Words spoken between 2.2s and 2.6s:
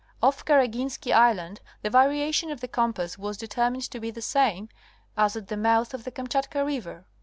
tion of